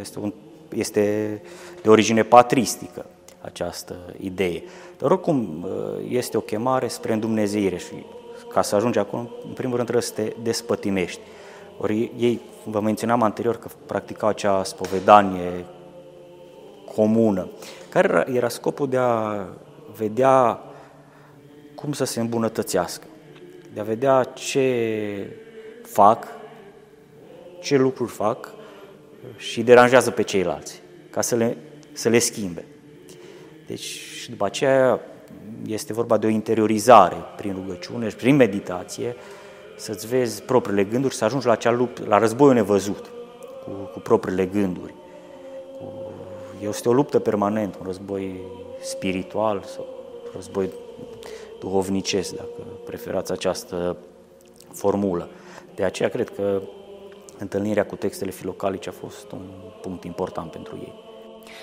este 0.00 0.18
un 0.18 0.32
este 0.68 1.42
de 1.82 1.88
origine 1.88 2.22
patristică 2.22 3.06
această 3.40 3.96
idee. 4.20 4.62
Dar 4.98 5.10
oricum 5.10 5.66
este 6.08 6.36
o 6.36 6.40
chemare 6.40 6.88
spre 6.88 7.12
îndumnezeire 7.12 7.76
și 7.76 7.94
ca 8.48 8.62
să 8.62 8.74
ajungi 8.74 8.98
acolo, 8.98 9.28
în 9.48 9.52
primul 9.52 9.76
rând 9.76 9.88
trebuie 9.88 10.02
să 10.02 10.12
te 10.12 10.32
despătimești. 10.42 11.20
Ori 11.82 12.12
ei, 12.18 12.40
vă 12.64 12.80
menționam 12.80 13.22
anterior 13.22 13.56
că 13.56 13.68
practicau 13.86 14.28
acea 14.28 14.64
spovedanie 14.64 15.64
comună, 16.94 17.48
care 17.88 18.26
era 18.32 18.48
scopul 18.48 18.88
de 18.88 18.96
a 18.96 19.44
vedea 19.96 20.60
cum 21.74 21.92
să 21.92 22.04
se 22.04 22.20
îmbunătățească, 22.20 23.06
de 23.74 23.80
a 23.80 23.82
vedea 23.82 24.24
ce 24.24 25.36
fac, 25.82 26.26
ce 27.60 27.76
lucruri 27.76 28.10
fac 28.10 28.54
și 29.36 29.62
deranjează 29.62 30.10
pe 30.10 30.22
ceilalți, 30.22 30.82
ca 31.10 31.20
să 31.20 31.36
le, 31.36 31.56
să 31.92 32.08
le 32.08 32.18
schimbe. 32.18 32.64
Deci, 33.66 34.00
și 34.20 34.30
după 34.30 34.44
aceea 34.44 35.00
este 35.66 35.92
vorba 35.92 36.18
de 36.18 36.26
o 36.26 36.30
interiorizare 36.30 37.16
prin 37.36 37.52
rugăciune 37.54 38.08
și 38.08 38.16
prin 38.16 38.36
meditație, 38.36 39.16
să-ți 39.80 40.06
vezi 40.06 40.42
propriile 40.42 40.84
gânduri, 40.84 41.14
să 41.14 41.24
ajungi 41.24 41.46
la, 41.46 41.52
acea 41.52 41.70
luptă, 41.70 42.04
la 42.06 42.18
războiul 42.18 42.54
nevăzut 42.54 43.10
cu, 43.64 43.70
cu 43.92 43.98
propriile 43.98 44.46
gânduri. 44.46 44.94
Cu, 45.78 46.12
este 46.68 46.88
o 46.88 46.92
luptă 46.92 47.18
permanentă, 47.18 47.76
un 47.80 47.86
război 47.86 48.40
spiritual 48.80 49.62
sau 49.66 49.86
război 50.34 50.70
duhovnicesc, 51.58 52.34
dacă 52.34 52.62
preferați 52.84 53.32
această 53.32 53.96
formulă. 54.72 55.28
De 55.74 55.84
aceea 55.84 56.08
cred 56.08 56.28
că 56.28 56.62
întâlnirea 57.38 57.86
cu 57.86 57.96
textele 57.96 58.30
filocalice 58.30 58.88
a 58.88 58.92
fost 58.92 59.32
un 59.32 59.46
punct 59.80 60.04
important 60.04 60.50
pentru 60.50 60.76
ei. 60.76 61.09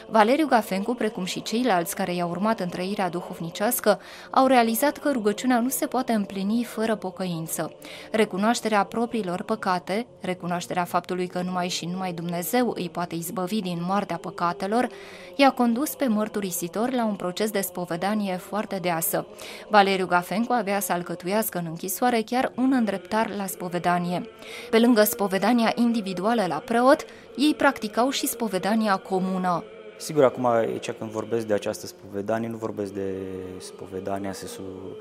Valeriu 0.08 0.48
Gafencu, 0.48 0.94
precum 0.94 1.24
și 1.24 1.42
ceilalți 1.42 1.96
care 1.96 2.14
i-au 2.14 2.30
urmat 2.30 2.60
în 2.60 2.70
trăirea 2.70 3.10
duhovnicească, 3.10 4.00
au 4.32 4.48
realizat 4.48 4.98
că 4.98 5.12
rugăciunea 5.12 5.60
nu 5.60 5.70
se 5.70 5.86
poate 5.86 6.12
împlini 6.14 6.64
fără 6.64 6.96
pocăință. 6.96 7.76
Recunoașterea 8.12 8.84
propriilor 8.84 9.42
păcate, 9.42 10.08
recunoașterea 10.22 10.84
faptului 10.84 11.28
că 11.28 11.42
numai 11.42 11.68
și 11.68 11.86
numai 11.86 12.14
Dumnezeu 12.14 12.74
îi 12.76 12.90
poate 12.90 13.16
izbăvi 13.16 13.62
din 13.62 13.78
moartea 13.82 14.18
păcatelor, 14.18 14.88
i-a 15.36 15.50
condus 15.50 15.96
pe 15.96 16.08
mărturisitor 16.08 16.92
la 16.92 17.06
un 17.06 17.16
proces 17.16 17.52
de 17.52 17.62
spovedanie 17.62 18.36
foarte 18.36 18.78
deasă. 18.82 19.28
Valeriu 19.70 20.06
Gafencu 20.06 20.54
avea 20.54 20.80
să 20.80 20.92
alcătuiască 20.92 21.58
în 21.58 21.66
închisoare 21.66 22.22
chiar 22.22 22.52
un 22.56 22.74
îndreptar 22.74 23.30
la 23.38 23.46
spovedanie. 23.46 24.30
Pe 24.70 24.80
lângă 24.80 25.04
spovedania 25.04 25.72
individuală 25.76 26.46
la 26.48 26.58
preot, 26.58 27.06
ei 27.38 27.54
practicau 27.54 28.10
și 28.10 28.28
spovedania 28.28 28.96
comună. 28.96 29.64
Sigur, 29.98 30.24
acum 30.24 30.46
aici 30.46 30.92
când 30.92 31.10
vorbesc 31.10 31.46
de 31.46 31.54
această 31.54 31.86
spovedanie, 31.86 32.48
nu 32.48 32.58
vorbesc 32.58 32.92
de 32.92 33.14
spovedania 33.58 34.34
sensul 34.34 34.98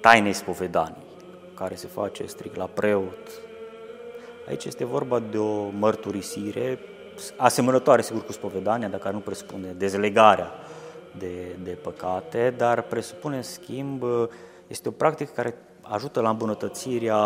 tainei 0.00 0.32
spovedanii, 0.32 1.04
care 1.54 1.74
se 1.74 1.86
face 1.86 2.26
strict 2.26 2.56
la 2.56 2.64
preot. 2.64 3.28
Aici 4.48 4.64
este 4.64 4.84
vorba 4.84 5.18
de 5.18 5.38
o 5.38 5.68
mărturisire 5.68 6.78
asemănătoare, 7.36 8.02
sigur, 8.02 8.24
cu 8.24 8.32
spovedania, 8.32 8.88
dacă 8.88 9.10
nu 9.10 9.18
presupune 9.18 9.74
dezlegarea 9.76 10.50
de, 11.18 11.56
de 11.62 11.70
păcate, 11.70 12.54
dar 12.56 12.82
presupune, 12.82 13.36
în 13.36 13.42
schimb, 13.42 14.02
este 14.66 14.88
o 14.88 14.92
practică 14.92 15.30
care 15.34 15.54
ajută 15.80 16.20
la 16.20 16.30
îmbunătățirea 16.30 17.16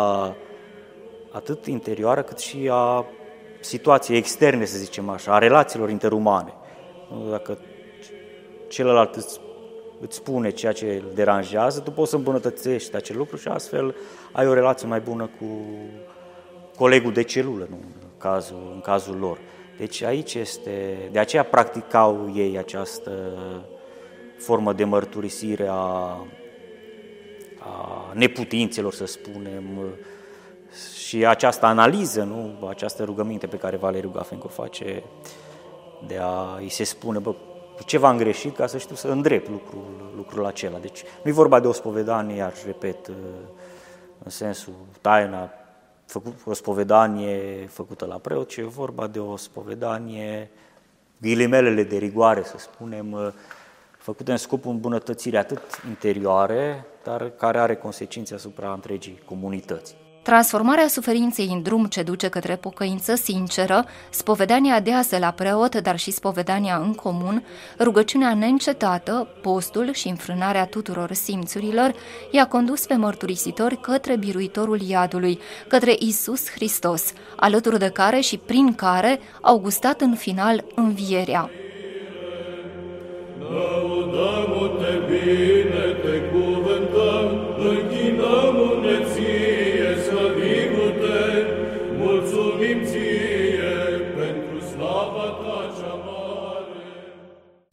atât 1.31 1.65
interioară 1.65 2.21
cât 2.21 2.37
și 2.37 2.69
a 2.71 3.05
situației 3.59 4.17
externe, 4.17 4.65
să 4.65 4.77
zicem 4.77 5.09
așa, 5.09 5.33
a 5.33 5.37
relațiilor 5.37 5.89
interumane. 5.89 6.53
Dacă 7.29 7.57
celălalt 8.67 9.15
îți, 9.15 9.39
îți 9.99 10.15
spune 10.15 10.49
ceea 10.49 10.71
ce 10.71 11.01
îl 11.03 11.11
deranjează, 11.13 11.79
tu 11.79 11.91
poți 11.91 12.09
să 12.09 12.15
îmbunătățești 12.15 12.95
acel 12.95 13.17
lucru 13.17 13.35
și 13.35 13.47
astfel 13.47 13.95
ai 14.31 14.47
o 14.47 14.53
relație 14.53 14.87
mai 14.87 14.99
bună 14.99 15.29
cu 15.39 15.45
colegul 16.77 17.11
de 17.11 17.23
celulă, 17.23 17.67
nu, 17.69 17.77
în, 18.01 18.07
cazul, 18.17 18.71
în 18.73 18.81
cazul 18.81 19.17
lor. 19.17 19.37
Deci 19.77 20.01
aici 20.01 20.33
este, 20.33 20.97
de 21.11 21.19
aceea 21.19 21.43
practicau 21.43 22.31
ei 22.35 22.57
această 22.57 23.11
formă 24.37 24.73
de 24.73 24.83
mărturisire 24.83 25.67
a, 25.69 25.73
a 27.59 28.11
neputințelor, 28.13 28.93
să 28.93 29.05
spunem, 29.05 29.63
și 31.05 31.25
această 31.25 31.65
analiză, 31.65 32.23
nu? 32.23 32.67
această 32.67 33.03
rugăminte 33.03 33.47
pe 33.47 33.57
care 33.57 33.77
Valeriu 33.77 34.09
Gafenco 34.09 34.47
face 34.47 35.03
de 36.07 36.17
a 36.21 36.55
îi 36.59 36.69
se 36.69 36.83
spune, 36.83 37.19
bă, 37.19 37.35
ce 37.85 37.97
v-am 37.97 38.17
greșit 38.17 38.55
ca 38.55 38.67
să 38.67 38.77
știu 38.77 38.95
să 38.95 39.07
îndrept 39.07 39.49
lucrul, 39.49 40.13
lucrul 40.15 40.45
acela. 40.45 40.77
Deci 40.77 41.03
nu 41.23 41.29
e 41.29 41.33
vorba 41.33 41.59
de 41.59 41.67
o 41.67 41.71
spovedanie, 41.71 42.35
iar 42.35 42.53
repet, 42.65 43.07
în 44.23 44.29
sensul 44.29 44.73
taina, 45.01 45.49
făcut, 46.05 46.33
o 46.45 46.53
spovedanie 46.53 47.65
făcută 47.67 48.05
la 48.05 48.17
preot, 48.17 48.47
ci 48.47 48.57
e 48.57 48.63
vorba 48.63 49.07
de 49.07 49.19
o 49.19 49.37
spovedanie, 49.37 50.51
ghilimelele 51.21 51.83
de 51.83 51.97
rigoare, 51.97 52.43
să 52.43 52.57
spunem, 52.57 53.33
făcute 53.97 54.31
în 54.31 54.37
scopul 54.37 54.71
îmbunătățirii 54.71 55.37
atât 55.37 55.61
interioare, 55.87 56.85
dar 57.03 57.29
care 57.29 57.59
are 57.59 57.75
consecințe 57.75 58.33
asupra 58.33 58.73
întregii 58.73 59.21
comunități. 59.25 59.95
Transformarea 60.25 60.87
suferinței 60.87 61.49
în 61.51 61.61
drum 61.61 61.85
ce 61.85 62.03
duce 62.03 62.27
către 62.27 62.55
pocăință 62.55 63.15
sinceră, 63.15 63.85
spovedania 64.09 64.79
deasă 64.79 65.17
la 65.17 65.31
preot, 65.31 65.75
dar 65.75 65.97
și 65.99 66.11
spovedania 66.11 66.77
în 66.77 66.93
comun, 66.93 67.45
rugăciunea 67.79 68.33
neîncetată, 68.33 69.27
postul 69.41 69.93
și 69.93 70.07
înfrânarea 70.07 70.65
tuturor 70.65 71.13
simțurilor, 71.13 71.93
i-a 72.31 72.47
condus 72.47 72.85
pe 72.85 72.93
mărturisitori 72.93 73.81
către 73.81 74.15
biruitorul 74.15 74.81
iadului, 74.81 75.39
către 75.67 75.95
Isus 75.99 76.49
Hristos, 76.49 77.13
alături 77.35 77.79
de 77.79 77.89
care 77.89 78.19
și 78.19 78.37
prin 78.37 78.73
care 78.75 79.19
au 79.41 79.59
gustat 79.59 80.01
în 80.01 80.15
final 80.15 80.63
învierea. 80.75 81.49
Lăudăm-te 83.39 84.93
bine, 85.07 85.85
te 86.03 86.21
cuvântăm, 86.31 87.27
închinăm-ne 87.57 88.74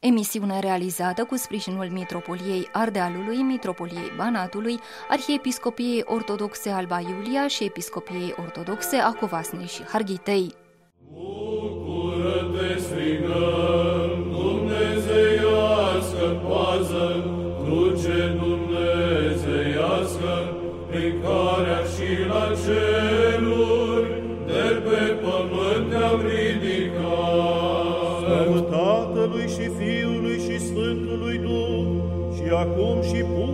Emisiune 0.05 0.61
realizată 0.61 1.25
cu 1.25 1.37
sprijinul 1.37 1.89
Mitropoliei 1.91 2.69
Ardealului, 2.73 3.37
Mitropoliei 3.37 4.13
Banatului, 4.17 4.79
Arhiepiscopiei 5.09 6.03
Ortodoxe 6.07 6.71
Alba 6.71 7.01
Iulia 7.01 7.47
și 7.47 7.65
Episcopiei 7.65 8.35
Ortodoxe 8.39 8.97
a 8.97 9.13
Covasnei 9.13 9.67
și 9.67 9.83
Harghitei. 9.83 10.55
Bucură-te, 11.11 11.42
acum 32.63 33.03
și 33.03 33.23
pururea 33.23 33.23
și 33.23 33.23
în 33.23 33.49
veci. 33.49 33.52